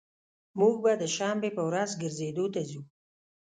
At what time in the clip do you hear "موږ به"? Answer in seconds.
0.59-0.91